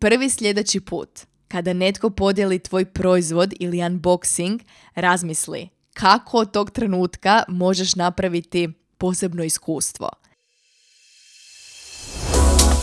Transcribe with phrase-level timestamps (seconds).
[0.00, 4.60] prvi sljedeći put kada netko podijeli tvoj proizvod ili unboxing,
[4.94, 8.68] razmisli kako od tog trenutka možeš napraviti
[8.98, 10.08] posebno iskustvo.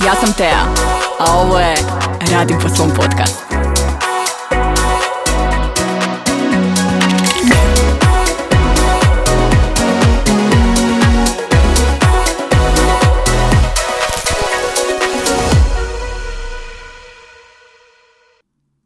[0.05, 0.73] Ja sam Tea,
[1.19, 1.75] a ovo je
[2.31, 3.46] Radim po svom podcastu.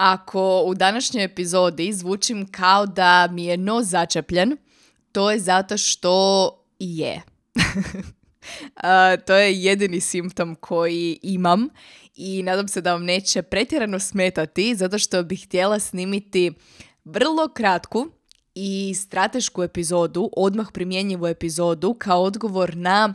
[0.01, 4.57] Ako u današnjoj epizodi zvučim kao da mi je nos začepljen,
[5.11, 7.21] to je zato što je.
[9.27, 11.67] to je jedini simptom koji imam
[12.15, 16.51] i nadam se da vam neće pretjerano smetati zato što bih htjela snimiti
[17.03, 18.07] vrlo kratku
[18.55, 23.13] i stratešku epizodu, odmah primjenjivu epizodu kao odgovor na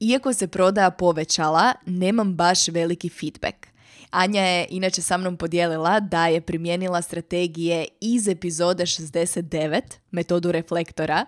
[0.00, 3.66] Iako se prodaja povećala, nemam baš veliki feedback.
[4.10, 9.80] Anja je inače sa mnom podijelila da je primijenila strategije iz epizode 69,
[10.10, 11.26] metodu reflektora,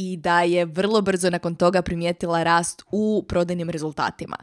[0.00, 4.36] i da je vrlo brzo nakon toga primijetila rast u prodajnim rezultatima.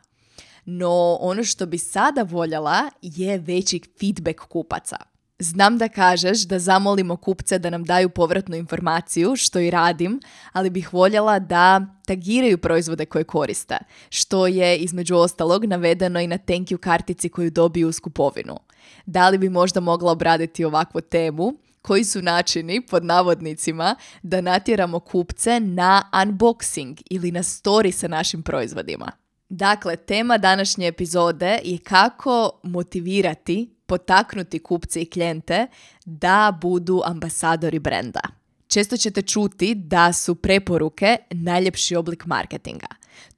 [0.65, 4.97] No ono što bi sada voljela je veći feedback kupaca.
[5.39, 10.19] Znam da kažeš da zamolimo kupce da nam daju povratnu informaciju, što i radim,
[10.51, 13.77] ali bih voljela da tagiraju proizvode koje koriste,
[14.09, 18.59] što je između ostalog navedeno i na thank you kartici koju dobiju uz kupovinu.
[19.05, 21.53] Da li bi možda mogla obraditi ovakvu temu?
[21.81, 28.43] Koji su načini, pod navodnicima, da natjeramo kupce na unboxing ili na story sa našim
[28.43, 29.11] proizvodima?
[29.49, 35.67] Dakle, tema današnje epizode je kako motivirati potaknuti kupce i klijente
[36.05, 38.21] da budu ambasadori brenda.
[38.67, 42.87] Često ćete čuti da su preporuke najljepši oblik marketinga.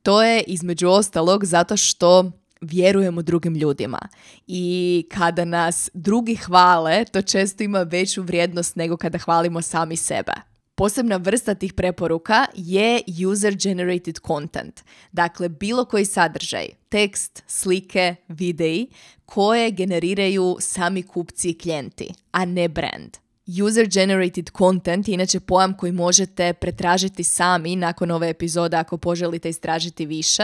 [0.04, 2.32] To je između ostalog zato što
[2.62, 4.00] vjerujemo drugim ljudima
[4.48, 10.34] i kada nas drugi hvale, to često ima veću vrijednost nego kada hvalimo sami sebe.
[10.76, 14.82] Posebna vrsta tih preporuka je user-generated content.
[15.12, 18.88] Dakle, bilo koji sadržaj, tekst, slike, videi
[19.28, 23.18] koje generiraju sami kupci i klijenti, a ne brand.
[23.48, 30.06] User-generated content je inače pojam koji možete pretražiti sami nakon ove epizode ako poželite istražiti
[30.06, 30.44] više,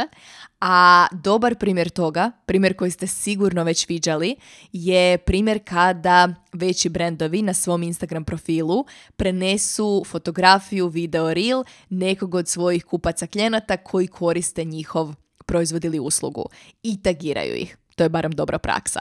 [0.61, 4.35] a dobar primjer toga, primjer koji ste sigurno već viđali,
[4.71, 12.47] je primjer kada veći brendovi na svom Instagram profilu prenesu fotografiju, video, reel nekog od
[12.47, 15.13] svojih kupaca klijenata koji koriste njihov
[15.45, 16.45] proizvod ili uslugu
[16.83, 17.77] i tagiraju ih.
[17.95, 18.99] To je barem dobra praksa.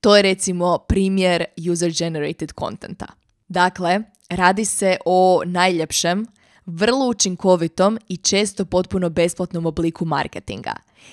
[0.00, 3.06] To je recimo primjer user-generated contenta.
[3.48, 6.26] Dakle, radi se o najljepšem,
[6.66, 10.72] vrlo učinkovitom i često potpuno besplatnom obliku marketinga.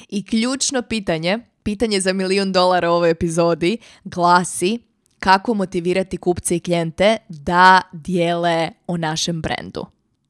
[0.09, 4.79] I ključno pitanje, pitanje za milijun dolara u ovoj epizodi, glasi
[5.19, 9.85] kako motivirati kupce i klijente da dijele o našem brendu.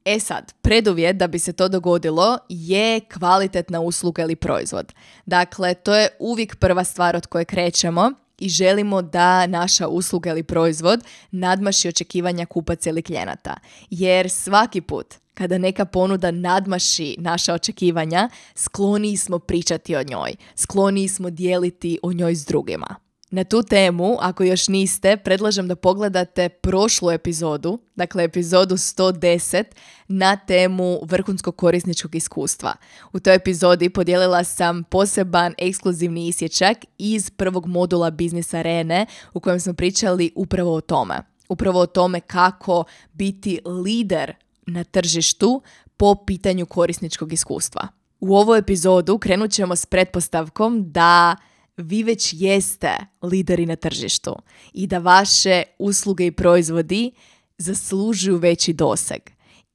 [0.09, 4.93] E sad, preduvjet da bi se to dogodilo je kvalitetna usluga ili proizvod.
[5.25, 10.43] Dakle, to je uvijek prva stvar od koje krećemo i želimo da naša usluga ili
[10.43, 13.55] proizvod nadmaši očekivanja kupaca ili klijenata.
[13.89, 21.07] Jer svaki put kada neka ponuda nadmaši naša očekivanja, skloniji smo pričati o njoj, skloniji
[21.07, 23.08] smo dijeliti o njoj s drugima.
[23.31, 29.63] Na tu temu, ako još niste, predlažem da pogledate prošlu epizodu, dakle epizodu 110,
[30.07, 32.73] na temu vrhunskog korisničkog iskustva.
[33.13, 39.59] U toj epizodi podijelila sam poseban ekskluzivni isječak iz prvog modula Biznis Arene u kojem
[39.59, 41.15] smo pričali upravo o tome.
[41.49, 42.83] Upravo o tome kako
[43.13, 44.33] biti lider
[44.65, 45.61] na tržištu
[45.97, 47.87] po pitanju korisničkog iskustva.
[48.19, 51.35] U ovu epizodu krenut ćemo s pretpostavkom da
[51.79, 54.35] vi već jeste lideri na tržištu
[54.73, 57.11] i da vaše usluge i proizvodi
[57.57, 59.21] zaslužuju veći doseg.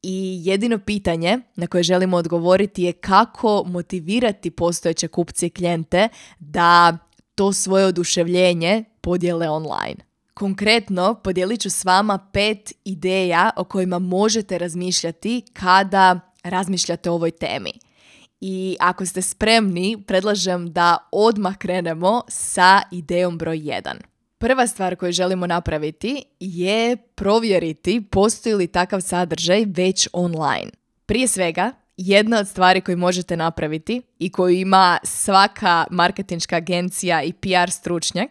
[0.02, 6.08] I jedino pitanje na koje želimo odgovoriti je kako motivirati postojeće kupce i klijente
[6.38, 6.98] da
[7.34, 9.96] to svoje oduševljenje podijele online.
[10.34, 17.30] Konkretno, podijelit ću s vama pet ideja o kojima možete razmišljati kada razmišljate o ovoj
[17.30, 17.72] temi.
[18.46, 24.04] I ako ste spremni, predlažem da odmah krenemo sa idejom broj 1.
[24.38, 30.70] Prva stvar koju želimo napraviti je provjeriti postoji li takav sadržaj već online.
[31.06, 37.32] Prije svega, jedna od stvari koju možete napraviti i koju ima svaka marketinška agencija i
[37.32, 38.30] PR stručnjak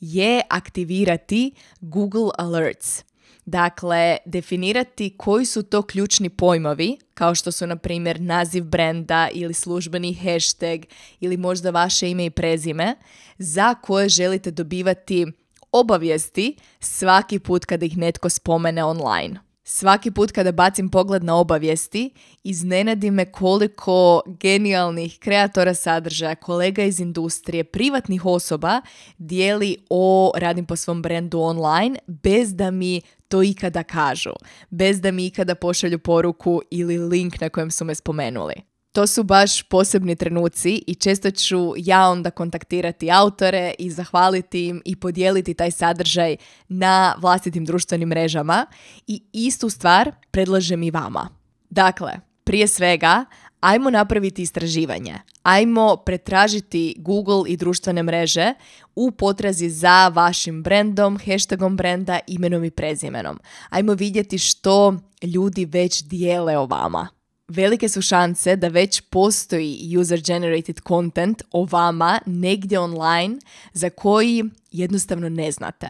[0.00, 3.04] je aktivirati Google Alerts.
[3.46, 9.54] Dakle, definirati koji su to ključni pojmovi, kao što su, na primjer, naziv brenda ili
[9.54, 10.80] službeni hashtag
[11.20, 12.96] ili možda vaše ime i prezime,
[13.38, 15.26] za koje želite dobivati
[15.72, 19.53] obavijesti svaki put kada ih netko spomene online.
[19.66, 22.10] Svaki put kada bacim pogled na obavijesti,
[22.42, 28.80] iznenadi me koliko genijalnih kreatora sadržaja, kolega iz industrije, privatnih osoba
[29.18, 34.32] dijeli o radim po svom brendu online bez da mi to ikada kažu,
[34.70, 38.73] bez da mi ikada pošalju poruku ili link na kojem su me spomenuli.
[38.94, 44.82] To su baš posebni trenuci i često ću ja onda kontaktirati autore i zahvaliti im
[44.84, 46.36] i podijeliti taj sadržaj
[46.68, 48.66] na vlastitim društvenim mrežama
[49.06, 51.28] i istu stvar predlažem i vama.
[51.70, 52.12] Dakle,
[52.44, 53.24] prije svega,
[53.60, 55.14] ajmo napraviti istraživanje.
[55.42, 58.54] Ajmo pretražiti Google i društvene mreže
[58.94, 63.40] u potrazi za vašim brendom, hashtagom brenda, imenom i prezimenom.
[63.70, 67.08] Ajmo vidjeti što ljudi već dijele o vama
[67.48, 73.36] velike su šanse da već postoji user-generated content o vama negdje online
[73.72, 75.88] za koji jednostavno ne znate.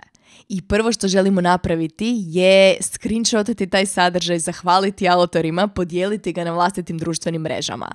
[0.48, 6.98] I prvo što želimo napraviti je screenshotati taj sadržaj, zahvaliti autorima, podijeliti ga na vlastitim
[6.98, 7.90] društvenim mrežama.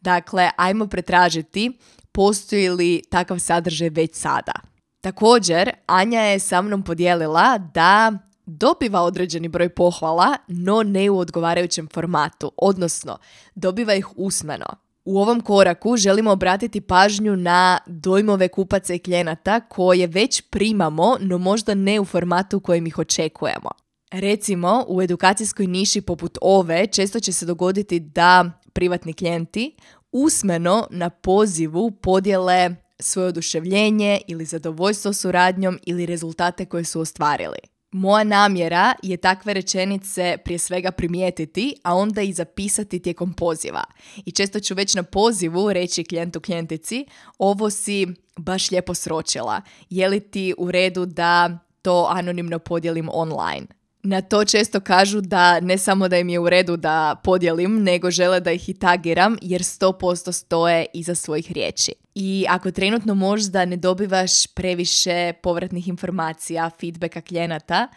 [0.00, 1.78] Dakle, ajmo pretražiti
[2.12, 4.52] postoji li takav sadržaj već sada.
[5.00, 8.12] Također, Anja je sa mnom podijelila da
[8.46, 13.18] dobiva određeni broj pohvala, no ne u odgovarajućem formatu, odnosno
[13.54, 14.66] dobiva ih usmeno.
[15.04, 21.38] U ovom koraku želimo obratiti pažnju na dojmove kupaca i klijenata koje već primamo, no
[21.38, 23.70] možda ne u formatu u kojem ih očekujemo.
[24.10, 29.76] Recimo, u edukacijskoj niši poput ove često će se dogoditi da privatni klijenti
[30.12, 37.71] usmeno na pozivu podjele svoje oduševljenje ili zadovoljstvo suradnjom ili rezultate koje su ostvarili.
[37.92, 43.84] Moja namjera je takve rečenice prije svega primijetiti, a onda i zapisati tijekom poziva.
[44.24, 47.06] I često ću već na pozivu reći klijentu klijentici,
[47.38, 48.06] ovo si
[48.36, 49.62] baš lijepo sročila.
[49.90, 53.66] Je li ti u redu da to anonimno podijelim online?
[54.02, 58.10] Na to često kažu da ne samo da im je u redu da podijelim, nego
[58.10, 61.92] žele da ih i tagiram jer 100% stoje iza svojih riječi.
[62.14, 67.88] I ako trenutno možda ne dobivaš previše povratnih informacija, feedbacka klijenata,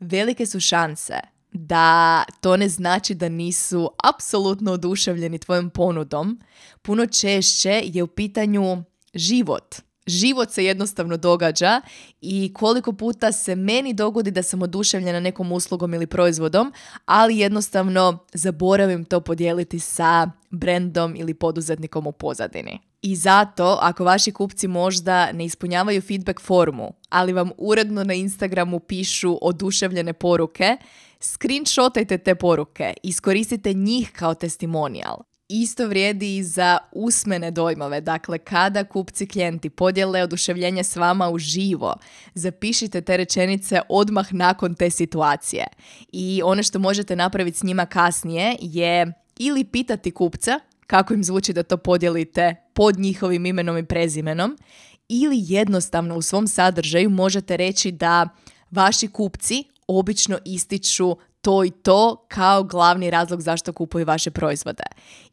[0.00, 1.14] velike su šanse
[1.52, 6.40] da to ne znači da nisu apsolutno oduševljeni tvojom ponudom.
[6.82, 9.74] Puno češće je u pitanju život
[10.06, 11.80] život se jednostavno događa
[12.20, 16.72] i koliko puta se meni dogodi da sam oduševljena nekom uslugom ili proizvodom,
[17.04, 22.78] ali jednostavno zaboravim to podijeliti sa brendom ili poduzetnikom u pozadini.
[23.02, 28.80] I zato, ako vaši kupci možda ne ispunjavaju feedback formu, ali vam uredno na Instagramu
[28.80, 30.76] pišu oduševljene poruke,
[31.20, 35.16] screenshotajte te poruke, iskoristite njih kao testimonijal.
[35.54, 41.38] Isto vrijedi i za usmene dojmove, dakle kada kupci klijenti podijele oduševljenje s vama u
[41.38, 41.94] živo,
[42.34, 45.66] zapišite te rečenice odmah nakon te situacije.
[46.12, 51.52] I ono što možete napraviti s njima kasnije je ili pitati kupca kako im zvuči
[51.52, 54.58] da to podijelite pod njihovim imenom i prezimenom,
[55.08, 58.28] ili jednostavno u svom sadržaju možete reći da
[58.70, 64.84] vaši kupci obično ističu to i to kao glavni razlog zašto kupuju vaše proizvode.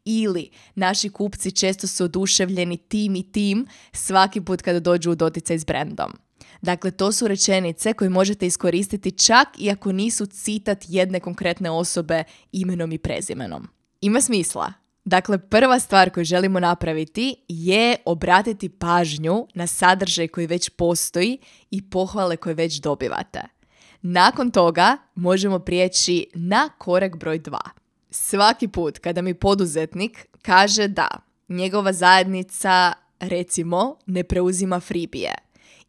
[0.04, 5.58] Ili naši kupci često su oduševljeni tim i tim svaki put kada dođu u doticaj
[5.58, 6.12] s brendom.
[6.62, 12.24] Dakle, to su rečenice koje možete iskoristiti čak i ako nisu citat jedne konkretne osobe
[12.52, 13.68] imenom i prezimenom.
[14.00, 14.72] Ima smisla.
[15.04, 21.38] Dakle, prva stvar koju želimo napraviti je obratiti pažnju na sadržaj koji već postoji
[21.70, 23.59] i pohvale koje već dobivate.
[24.02, 27.58] Nakon toga možemo prijeći na korak broj 2.
[28.10, 31.08] Svaki put kada mi poduzetnik kaže da
[31.48, 35.34] njegova zajednica recimo, ne preuzima fribije.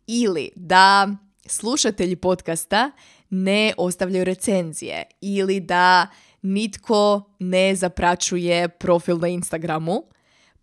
[0.07, 1.09] Ili da
[1.45, 2.91] slušatelji podcasta
[3.29, 5.03] ne ostavljaju recenzije.
[5.21, 6.07] Ili da
[6.41, 10.03] nitko ne zapraćuje profil na Instagramu.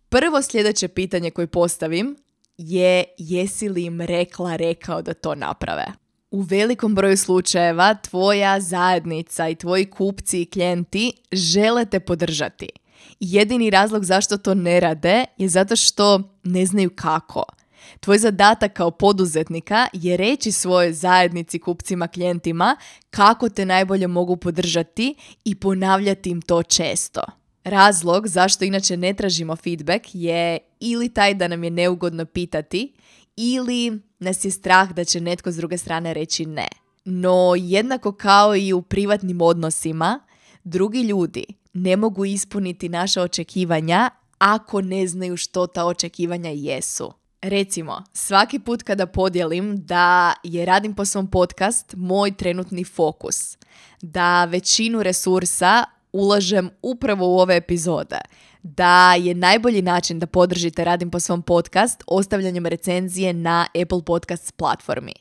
[0.09, 2.15] Prvo sljedeće pitanje koje postavim
[2.57, 5.85] je jesi li im rekla, rekao da to naprave.
[6.31, 12.69] U velikom broju slučajeva tvoja zajednica i tvoji kupci i klijenti žele te podržati.
[13.19, 17.43] Jedini razlog zašto to ne rade je zato što ne znaju kako.
[17.99, 22.77] Tvoj zadatak kao poduzetnika je reći svojoj zajednici, kupcima, klijentima
[23.09, 27.21] kako te najbolje mogu podržati i ponavljati im to često.
[27.63, 32.93] Razlog zašto inače ne tražimo feedback je ili taj da nam je neugodno pitati
[33.41, 36.67] ili nas je strah da će netko s druge strane reći ne.
[37.05, 40.19] No jednako kao i u privatnim odnosima,
[40.63, 47.13] drugi ljudi ne mogu ispuniti naša očekivanja ako ne znaju što ta očekivanja jesu.
[47.41, 53.57] Recimo, svaki put kada podijelim da je Radim po svom podcast moj trenutni fokus,
[54.01, 58.17] da većinu resursa ulažem upravo u ove epizode,
[58.63, 64.55] da je najbolji način da podržite Radim po svom podcast ostavljanjem recenzije na Apple Podcast
[64.55, 65.13] platformi.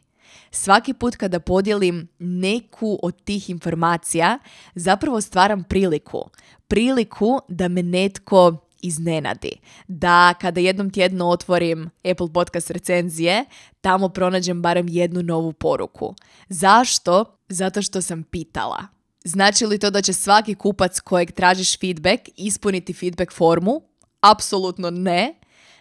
[0.50, 4.38] Svaki put kada podijelim neku od tih informacija,
[4.74, 6.30] zapravo stvaram priliku.
[6.68, 9.52] Priliku da me netko iznenadi.
[9.88, 13.44] Da kada jednom tjedno otvorim Apple Podcast recenzije,
[13.80, 16.14] tamo pronađem barem jednu novu poruku.
[16.48, 17.24] Zašto?
[17.48, 18.97] Zato što sam pitala.
[19.28, 23.80] Znači li to da će svaki kupac kojeg tražiš feedback ispuniti feedback formu?
[24.20, 25.34] Apsolutno ne,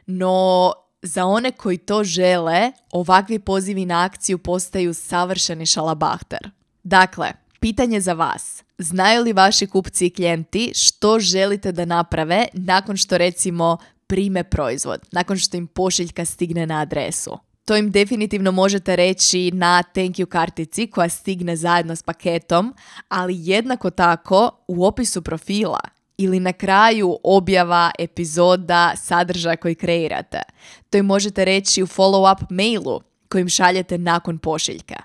[0.05, 6.49] no za one koji to žele, ovakvi pozivi na akciju postaju savršeni šalabahter.
[6.83, 8.63] Dakle, pitanje za vas.
[8.77, 13.77] Znaju li vaši kupci i klijenti što želite da naprave nakon što recimo
[14.07, 17.37] prime proizvod, nakon što im pošiljka stigne na adresu?
[17.67, 22.74] To im definitivno možete reći na thank you kartici koja stigne zajedno s paketom,
[23.09, 25.79] ali jednako tako u opisu profila
[26.17, 30.41] ili na kraju objava epizoda sadržaja koji kreirate.
[30.89, 34.95] To im možete reći u follow-up mailu kojim šaljete nakon pošiljka.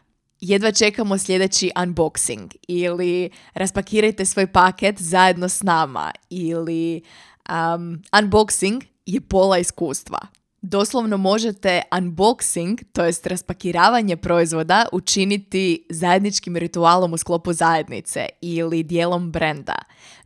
[0.41, 7.03] Jedva čekamo sljedeći unboxing ili raspakirajte svoj paket zajedno s nama ili
[7.49, 10.19] um, unboxing je pola iskustva
[10.63, 19.33] doslovno možete unboxing, to jest raspakiravanje proizvoda, učiniti zajedničkim ritualom u sklopu zajednice ili dijelom
[19.33, 19.75] brenda.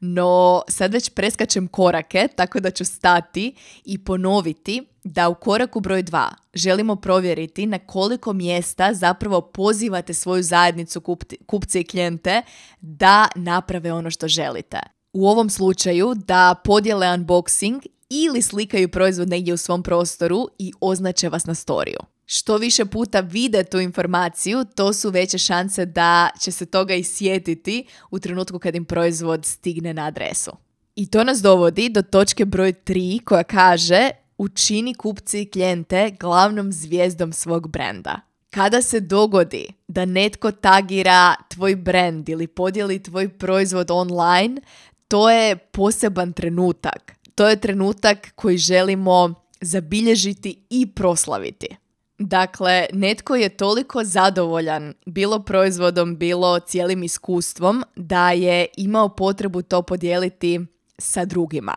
[0.00, 6.02] No, sad već preskačem korake, tako da ću stati i ponoviti da u koraku broj
[6.02, 11.00] 2 želimo provjeriti na koliko mjesta zapravo pozivate svoju zajednicu
[11.46, 12.42] kupce i klijente
[12.80, 14.78] da naprave ono što želite.
[15.12, 21.28] U ovom slučaju da podijele unboxing ili slikaju proizvod negdje u svom prostoru i označe
[21.28, 21.98] vas na storiju.
[22.26, 27.86] Što više puta vide tu informaciju, to su veće šanse da će se toga isjetiti
[28.10, 30.50] u trenutku kad im proizvod stigne na adresu.
[30.96, 36.72] I to nas dovodi do točke broj 3 koja kaže učini kupci i klijente glavnom
[36.72, 38.20] zvijezdom svog brenda.
[38.50, 44.60] Kada se dogodi da netko tagira tvoj brand ili podijeli tvoj proizvod online,
[45.08, 51.76] to je poseban trenutak to je trenutak koji želimo zabilježiti i proslaviti.
[52.18, 59.82] Dakle, netko je toliko zadovoljan bilo proizvodom, bilo cijelim iskustvom da je imao potrebu to
[59.82, 60.60] podijeliti
[60.98, 61.74] sa drugima.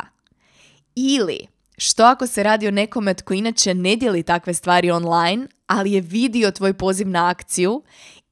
[0.95, 1.47] Ili,
[1.77, 6.01] što ako se radi o nekome tko inače ne dijeli takve stvari online, ali je
[6.01, 7.83] vidio tvoj poziv na akciju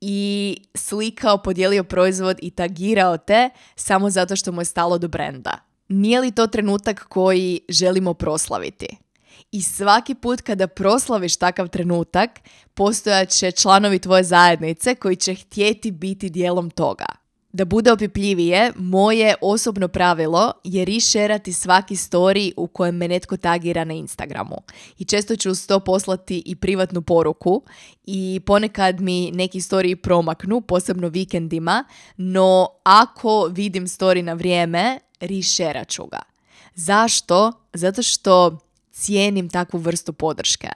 [0.02, 5.67] i slikao, podijelio proizvod i tagirao te samo zato što mu je stalo do brenda.
[5.90, 8.88] Nije li to trenutak koji želimo proslaviti?
[9.52, 12.40] I svaki put kada proslaviš takav trenutak,
[12.74, 17.06] postojat će članovi tvoje zajednice koji će htjeti biti dijelom toga.
[17.54, 23.84] Da bude opipljivije, moje osobno pravilo je rešerati svaki story u kojem me netko tagira
[23.84, 24.56] na Instagramu.
[24.98, 27.62] I često ću uz to poslati i privatnu poruku
[28.04, 31.84] i ponekad mi neki story promaknu, posebno vikendima,
[32.18, 36.22] no ako vidim story na vrijeme, rešerat ću ga.
[36.76, 37.52] Zašto?
[37.74, 38.58] Zato što
[38.92, 40.70] cijenim takvu vrstu podrške.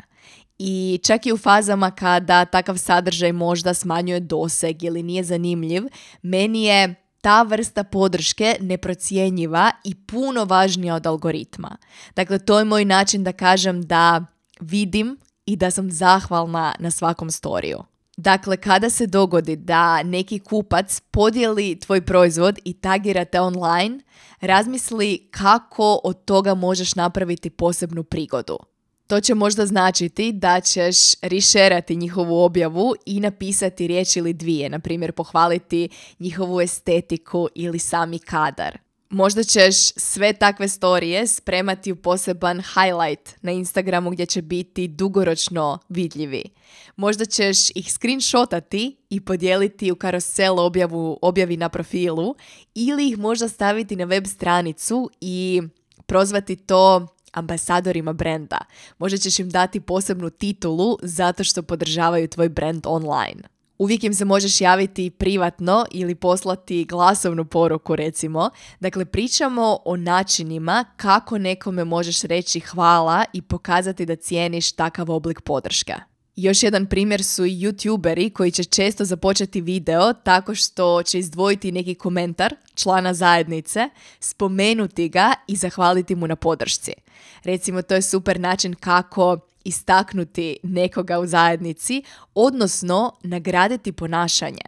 [0.59, 5.83] I čak i u fazama kada takav sadržaj možda smanjuje doseg ili nije zanimljiv,
[6.21, 11.77] meni je ta vrsta podrške neprocjenjiva i puno važnija od algoritma.
[12.15, 14.25] Dakle, to je moj način da kažem da
[14.59, 17.83] vidim i da sam zahvalna na svakom storiju.
[18.17, 23.99] Dakle, kada se dogodi da neki kupac podijeli tvoj proizvod i tagira te online,
[24.41, 28.57] razmisli kako od toga možeš napraviti posebnu prigodu.
[29.07, 34.79] To će možda značiti da ćeš rišerati njihovu objavu i napisati riječ ili dvije, na
[34.79, 35.89] primjer pohvaliti
[36.19, 38.77] njihovu estetiku ili sami kadar.
[39.11, 45.79] Možda ćeš sve takve storije spremati u poseban highlight na Instagramu gdje će biti dugoročno
[45.89, 46.43] vidljivi.
[46.95, 52.35] Možda ćeš ih screenshotati i podijeliti u karosel objavu, objavi na profilu
[52.75, 55.61] ili ih možda staviti na web stranicu i
[56.05, 58.57] prozvati to ambasadorima brenda.
[58.97, 63.50] Možda ćeš im dati posebnu titulu zato što podržavaju tvoj brand online.
[63.81, 68.49] Uvijek im se možeš javiti privatno ili poslati glasovnu poruku recimo.
[68.79, 75.41] Dakle, pričamo o načinima kako nekome možeš reći hvala i pokazati da cijeniš takav oblik
[75.41, 75.93] podrške.
[76.35, 81.71] Još jedan primjer su i youtuberi koji će često započeti video tako što će izdvojiti
[81.71, 86.93] neki komentar člana zajednice, spomenuti ga i zahvaliti mu na podršci.
[87.43, 92.03] Recimo, to je super način kako istaknuti nekoga u zajednici,
[92.35, 94.65] odnosno nagraditi ponašanje.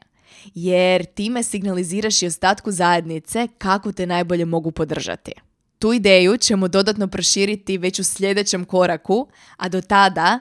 [0.56, 5.32] Jer time signaliziraš i ostatku zajednice kako te najbolje mogu podržati.
[5.80, 10.40] Tu ideju ćemo dodatno proširiti već u sljedećem koraku, a do tada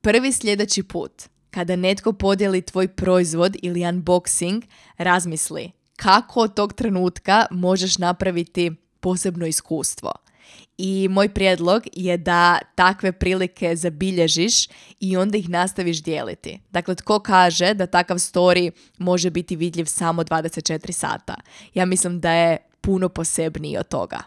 [0.00, 1.12] prvi sljedeći put
[1.50, 4.62] kada netko podijeli tvoj proizvod ili unboxing,
[4.98, 10.12] razmisli kako od tog trenutka možeš napraviti posebno iskustvo.
[10.78, 14.68] I moj prijedlog je da takve prilike zabilježiš
[15.00, 16.60] i onda ih nastaviš dijeliti.
[16.70, 21.34] Dakle, tko kaže da takav story može biti vidljiv samo 24 sata?
[21.74, 24.18] Ja mislim da je puno posebniji od toga.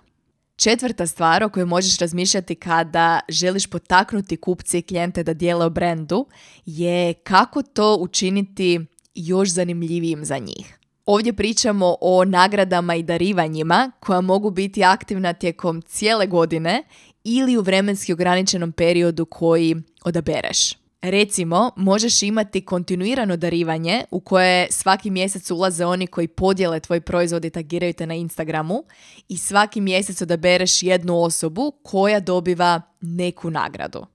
[0.56, 5.70] Četvrta stvar o kojoj možeš razmišljati kada želiš potaknuti kupce i klijente da dijele o
[5.70, 6.26] brendu
[6.66, 8.80] je kako to učiniti
[9.16, 10.79] još zanimljivijim za njih.
[11.12, 16.84] Ovdje pričamo o nagradama i darivanjima koja mogu biti aktivna tijekom cijele godine
[17.24, 19.76] ili u vremenski ograničenom periodu koji
[20.06, 20.74] odabereš.
[21.02, 27.46] Recimo, možeš imati kontinuirano darivanje u koje svaki mjesec ulaze oni koji podijele tvoj proizvod
[27.46, 28.84] i tagiraju te na Instagramu
[29.30, 34.06] i svaki mjesec odabereš jednu osobu koja dobiva neku nagradu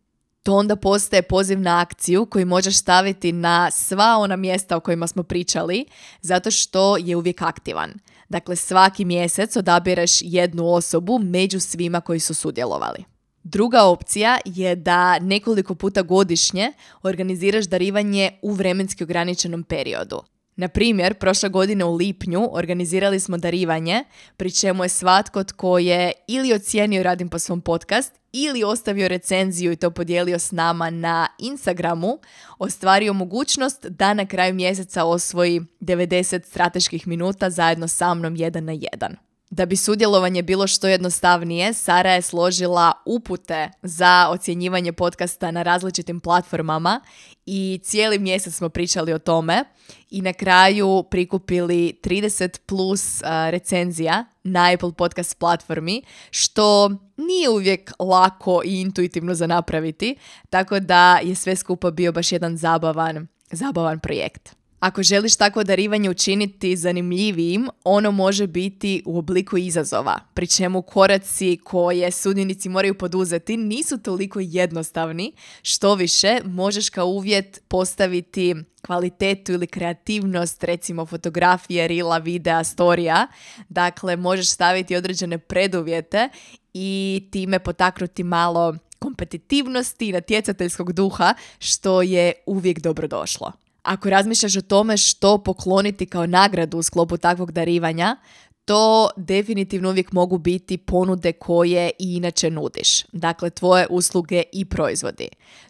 [0.44, 5.07] to onda postaje poziv na akciju koji možeš staviti na sva ona mjesta o kojima
[5.07, 5.87] smo pričali,
[6.20, 7.94] zato što je uvijek aktivan.
[8.28, 13.04] Dakle, svaki mjesec odabireš jednu osobu među svima koji su sudjelovali.
[13.42, 20.22] Druga opcija je da nekoliko puta godišnje organiziraš darivanje u vremenski ograničenom periodu.
[20.56, 24.04] Na primjer, prošle godine u lipnju organizirali smo darivanje,
[24.36, 29.72] pri čemu je svatko tko je ili ocijenio Radim po svom podcast ili ostavio recenziju
[29.72, 32.18] i to podijelio s nama na Instagramu,
[32.58, 38.72] ostvario mogućnost da na kraju mjeseca osvoji 90 strateških minuta zajedno sa mnom jedan na
[38.72, 39.16] jedan.
[39.54, 46.20] Da bi sudjelovanje bilo što jednostavnije, Sara je složila upute za ocjenjivanje podcasta na različitim
[46.20, 47.00] platformama
[47.46, 49.64] i cijeli mjesec smo pričali o tome
[50.10, 58.62] i na kraju prikupili 30 plus recenzija na Apple Podcast platformi, što nije uvijek lako
[58.64, 60.16] i intuitivno za napraviti,
[60.50, 64.63] tako da je sve skupo bio baš jedan zabavan, zabavan projekt.
[64.85, 71.59] Ako želiš takvo darivanje učiniti zanimljivijim, ono može biti u obliku izazova, pri čemu koraci
[71.64, 79.66] koje sudjenici moraju poduzeti nisu toliko jednostavni, što više možeš kao uvjet postaviti kvalitetu ili
[79.66, 83.27] kreativnost, recimo fotografije, rila, videa, storija.
[83.68, 86.29] Dakle, možeš staviti određene preduvjete
[86.75, 93.63] i time potaknuti malo kompetitivnosti i natjecateljskog duha, što je uvijek dobro došlo.
[93.85, 98.16] Ako razmišljaš o tome što pokloniti kao nagradu u sklopu takvog darivanja,
[98.64, 103.05] to definitivno uvijek mogu biti ponude koje i inače nudiš.
[103.12, 105.29] Dakle, tvoje usluge i proizvodi.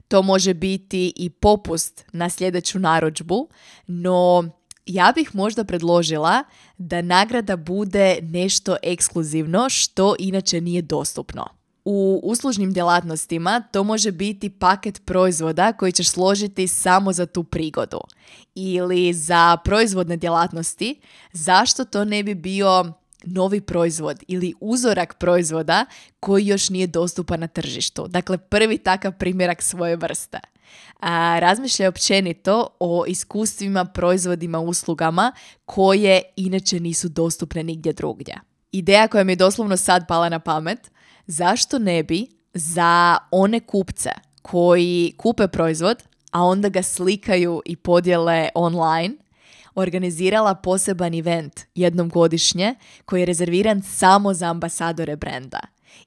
[0.08, 3.48] To može biti i popust na sljedeću narudžbu,
[3.86, 4.44] no
[4.86, 6.44] ja bih možda predložila
[6.78, 11.63] da nagrada bude nešto ekskluzivno što inače nije dostupno.
[11.84, 18.00] U uslužnim djelatnostima to može biti paket proizvoda koji ćeš složiti samo za tu prigodu.
[18.54, 21.00] Ili za proizvodne djelatnosti,
[21.32, 22.92] zašto to ne bi bio
[23.26, 25.86] novi proizvod ili uzorak proizvoda
[26.20, 28.08] koji još nije dostupan na tržištu.
[28.08, 30.40] Dakle, prvi takav primjerak svoje vrste.
[31.00, 35.32] A, razmišljaj općenito o iskustvima, proizvodima, uslugama
[35.64, 38.40] koje inače nisu dostupne nigdje drugdje.
[38.72, 40.90] Ideja koja mi je doslovno sad pala na pamet
[41.26, 44.10] zašto ne bi za one kupce
[44.42, 49.14] koji kupe proizvod, a onda ga slikaju i podjele online,
[49.74, 55.60] organizirala poseban event jednom godišnje koji je rezerviran samo za ambasadore brenda.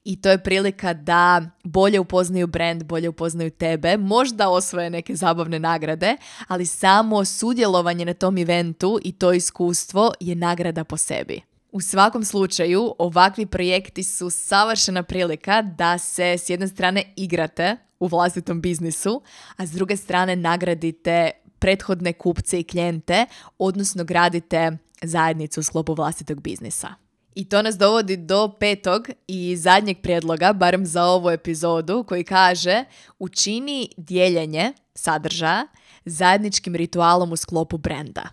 [0.04, 5.58] i to je prilika da bolje upoznaju brand, bolje upoznaju tebe, možda osvoje neke zabavne
[5.58, 6.16] nagrade,
[6.48, 11.47] ali samo sudjelovanje na tom eventu i to iskustvo je nagrada po sebi.
[11.72, 18.06] U svakom slučaju, ovakvi projekti su savršena prilika da se s jedne strane igrate u
[18.06, 19.22] vlastitom biznisu,
[19.56, 23.26] a s druge strane nagradite prethodne kupce i klijente,
[23.58, 26.88] odnosno gradite zajednicu u sklopu vlastitog biznisa.
[27.34, 32.84] I to nas dovodi do petog i zadnjeg prijedloga, barem za ovu epizodu, koji kaže
[33.18, 35.66] učini dijeljenje sadržaja
[36.04, 38.28] zajedničkim ritualom u sklopu brenda.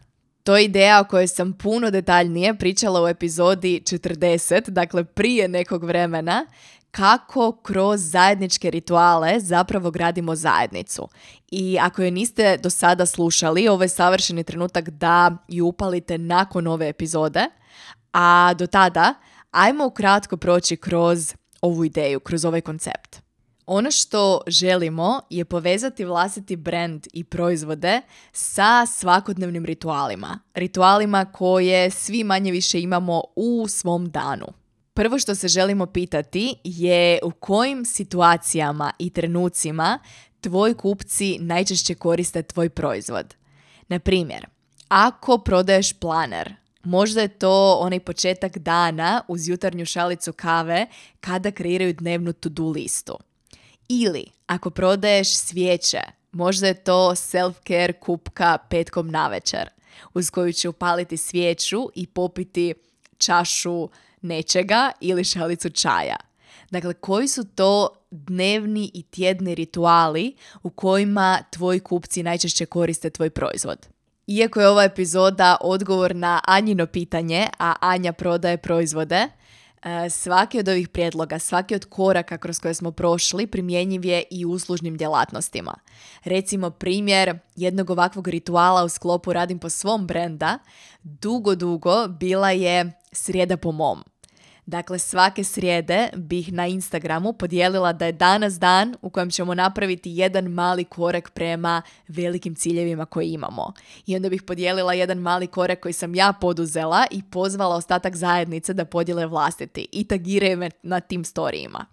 [0.45, 5.83] To je ideja o kojoj sam puno detaljnije pričala u epizodi 40, dakle prije nekog
[5.83, 6.45] vremena,
[6.91, 11.07] kako kroz zajedničke rituale zapravo gradimo zajednicu.
[11.51, 16.67] I ako je niste do sada slušali, ovo je savršeni trenutak da ju upalite nakon
[16.67, 17.45] ove epizode,
[18.13, 19.13] a do tada
[19.51, 23.24] ajmo ukratko proći kroz ovu ideju, kroz ovaj koncept.
[23.67, 28.01] Ono što želimo je povezati vlastiti brand i proizvode
[28.31, 30.39] sa svakodnevnim ritualima.
[30.53, 34.45] Ritualima koje svi manje više imamo u svom danu.
[34.93, 39.99] Prvo što se želimo pitati je u kojim situacijama i trenucima
[40.41, 43.35] tvoji kupci najčešće koriste tvoj proizvod.
[43.87, 44.47] Na primjer,
[44.87, 50.87] ako prodaješ planer, možda je to onaj početak dana uz jutarnju šalicu kave
[51.19, 53.17] kada kreiraju dnevnu to-do listu.
[53.89, 59.69] Ili ako prodaješ svijeće, možda je to self-care kupka petkom navečer
[60.13, 62.73] uz koju će upaliti svijeću i popiti
[63.17, 63.89] čašu
[64.21, 66.15] nečega ili šalicu čaja.
[66.71, 73.29] Dakle, koji su to dnevni i tjedni rituali u kojima tvoji kupci najčešće koriste tvoj
[73.29, 73.87] proizvod?
[74.27, 79.27] Iako je ova epizoda odgovor na Anjino pitanje, a Anja prodaje proizvode,
[80.09, 84.51] svaki od ovih prijedloga, svaki od koraka kroz koje smo prošli primjenjiv je i u
[84.51, 85.75] uslužnim djelatnostima.
[86.23, 90.59] Recimo primjer jednog ovakvog rituala u sklopu Radim po svom brenda,
[91.03, 94.03] dugo, dugo bila je srijeda po mom.
[94.65, 100.11] Dakle, svake srijede bih na Instagramu podijelila da je danas dan u kojem ćemo napraviti
[100.11, 103.73] jedan mali korak prema velikim ciljevima koje imamo.
[104.05, 108.73] I onda bih podijelila jedan mali korak koji sam ja poduzela i pozvala ostatak zajednice
[108.73, 111.85] da podijele vlastiti i tagiraju me na tim storijima.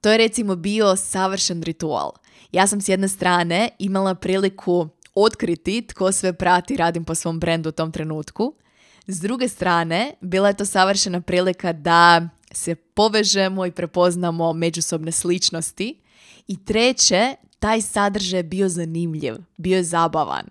[0.00, 2.12] To je recimo bio savršen ritual.
[2.52, 7.68] Ja sam s jedne strane imala priliku otkriti tko sve prati radim po svom brendu
[7.68, 8.54] u tom trenutku,
[9.12, 16.00] s druge strane, bila je to savršena prilika da se povežemo i prepoznamo međusobne sličnosti.
[16.48, 20.46] I treće, taj sadržaj je bio zanimljiv, bio je zabavan.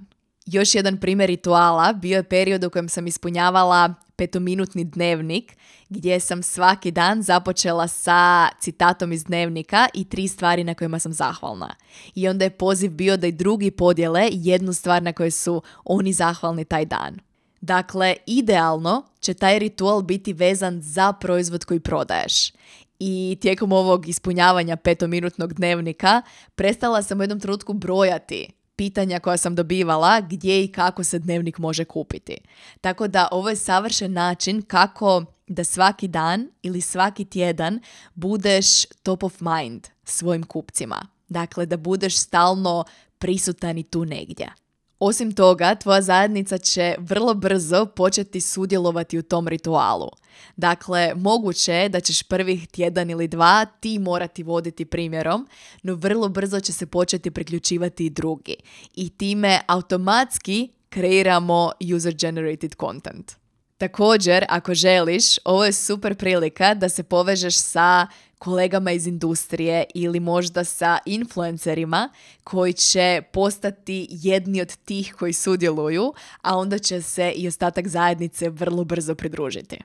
[0.45, 5.57] Još jedan primjer rituala bio je period u kojem sam ispunjavala petominutni dnevnik
[5.89, 11.13] gdje sam svaki dan započela sa citatom iz dnevnika i tri stvari na kojima sam
[11.13, 11.75] zahvalna.
[12.15, 16.13] I onda je poziv bio da i drugi podjele jednu stvar na kojoj su oni
[16.13, 17.28] zahvalni taj dan.
[17.61, 22.51] Dakle, idealno će taj ritual biti vezan za proizvod koji prodaješ.
[22.99, 26.21] I tijekom ovog ispunjavanja petominutnog dnevnika
[26.55, 28.47] prestala sam u jednom trenutku brojati
[28.79, 32.37] pitanja koja sam dobivala gdje i kako se dnevnik može kupiti.
[32.81, 37.79] Tako da ovo je savršen način kako da svaki dan ili svaki tjedan
[38.15, 41.07] budeš top of mind svojim kupcima.
[41.27, 42.83] Dakle, da budeš stalno
[43.17, 44.53] prisutan i tu negdje.
[44.99, 50.09] Osim toga, tvoja zajednica će vrlo brzo početi sudjelovati u tom ritualu.
[50.55, 55.47] Dakle, moguće je da ćeš prvih tjedan ili dva ti morati voditi primjerom,
[55.83, 58.55] no vrlo brzo će se početi priključivati i drugi.
[58.95, 63.31] I time automatski kreiramo user-generated content.
[63.77, 68.07] Također, ako želiš, ovo je super prilika da se povežeš sa
[68.39, 72.09] kolegama iz industrije ili možda sa influencerima
[72.43, 78.49] koji će postati jedni od tih koji sudjeluju, a onda će se i ostatak zajednice
[78.49, 79.77] vrlo brzo pridružiti.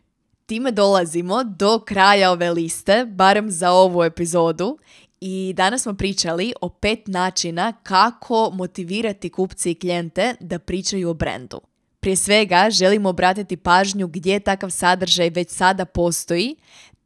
[0.46, 4.78] Time dolazimo do kraja ove liste, barem za ovu epizodu,
[5.20, 11.14] i danas smo pričali o pet načina kako motivirati kupce i klijente da pričaju o
[11.14, 11.60] brendu.
[12.00, 16.56] Prije svega želimo obratiti pažnju gdje takav sadržaj već sada postoji,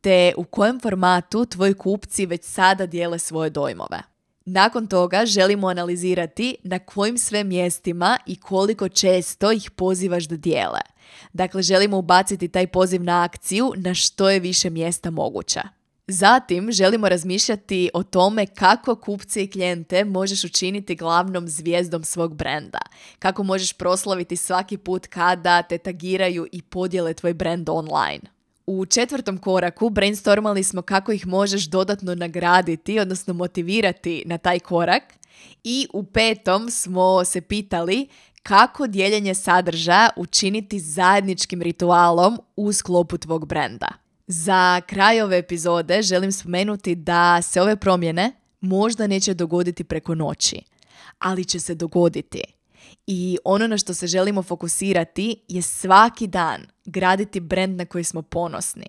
[0.09, 3.99] te u kojem formatu tvoji kupci već sada dijele svoje dojmove.
[4.45, 10.81] Nakon toga želimo analizirati na kojim sve mjestima i koliko često ih pozivaš da dijele.
[11.33, 15.61] Dakle, želimo ubaciti taj poziv na akciju na što je više mjesta moguće.
[16.07, 22.81] Zatim želimo razmišljati o tome kako kupce i klijente možeš učiniti glavnom zvijezdom svog brenda.
[23.19, 28.38] Kako možeš proslaviti svaki put kada te tagiraju i podijele tvoj brand online.
[28.71, 35.03] U četvrtom koraku brainstormali smo kako ih možeš dodatno nagraditi, odnosno motivirati na taj korak.
[35.65, 38.09] I u petom smo se pitali
[38.43, 43.89] kako dijeljenje sadržaja učiniti zajedničkim ritualom u sklopu tvog brenda.
[44.27, 50.61] Za kraj ove epizode želim spomenuti da se ove promjene možda neće dogoditi preko noći,
[51.19, 52.58] ali će se dogoditi.
[53.11, 58.23] I ono na što se želimo fokusirati je svaki dan graditi brand na koji smo
[58.23, 58.87] ponosni.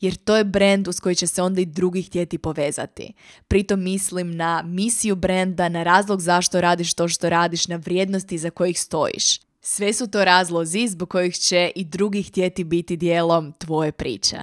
[0.00, 3.12] Jer to je brand uz koji će se onda i drugi htjeti povezati.
[3.48, 8.50] Pritom mislim na misiju brenda, na razlog zašto radiš to što radiš, na vrijednosti za
[8.50, 9.40] kojih stojiš.
[9.60, 14.38] Sve su to razlozi zbog kojih će i drugi htjeti biti dijelom tvoje priče.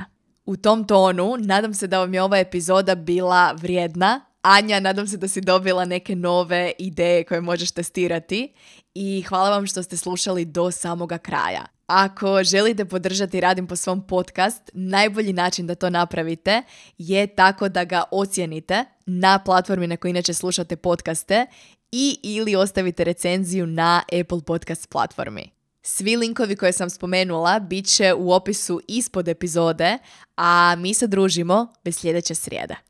[0.45, 4.28] U tom tonu, nadam se da vam je ova epizoda bila vrijedna.
[4.41, 8.53] Anja, nadam se da si dobila neke nove ideje koje možeš testirati
[8.93, 11.65] i hvala vam što ste slušali do samoga kraja.
[11.87, 16.63] Ako želite podržati Radim po svom podcast, najbolji način da to napravite
[16.97, 21.45] je tako da ga ocijenite na platformi na kojoj inače slušate podcaste
[21.91, 25.49] i ili ostavite recenziju na Apple Podcast platformi.
[25.81, 29.97] Svi linkovi koje sam spomenula bit će u opisu ispod epizode,
[30.37, 32.88] a mi se družimo bez sljedeće srijede.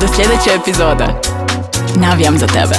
[0.00, 1.04] Do sljedeće epizode.
[1.96, 2.74] Navijam za tebe.